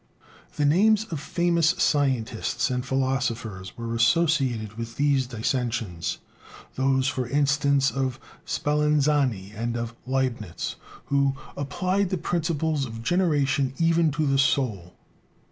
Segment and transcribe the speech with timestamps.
[0.55, 6.17] The names of famous scientists and philosophers were associated with these dissensions,
[6.73, 10.73] those, for instance, of Spallanzani and of Liebnitz,
[11.05, 14.95] who applied the principles of generation even to the soul.